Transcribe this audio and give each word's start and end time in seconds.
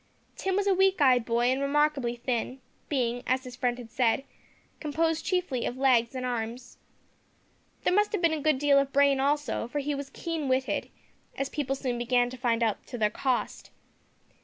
Tim 0.35 0.55
was 0.55 0.65
a 0.65 0.73
weak 0.73 0.99
eyed 0.99 1.25
boy, 1.25 1.51
and 1.51 1.61
remarkably 1.61 2.15
thin, 2.15 2.59
being, 2.89 3.21
as 3.27 3.43
his 3.43 3.55
friend 3.55 3.77
had 3.77 3.91
said, 3.91 4.23
composed 4.79 5.23
chiefly 5.23 5.63
of 5.63 5.77
legs 5.77 6.15
and 6.15 6.25
arms. 6.25 6.79
There 7.83 7.93
must 7.93 8.11
have 8.13 8.21
been 8.23 8.33
a 8.33 8.41
good 8.41 8.57
deal 8.57 8.79
of 8.79 8.91
brain 8.91 9.19
also, 9.19 9.67
for 9.67 9.77
he 9.77 9.93
was 9.93 10.09
keen 10.09 10.47
witted, 10.47 10.89
as 11.37 11.49
people 11.49 11.75
soon 11.75 11.99
began 11.99 12.31
to 12.31 12.37
find 12.37 12.63
out 12.63 12.83
to 12.87 12.97
their 12.97 13.11
cost. 13.11 13.69